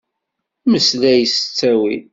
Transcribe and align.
Meslay 0.69 1.21
s 1.33 1.35
ttawil. 1.41 2.03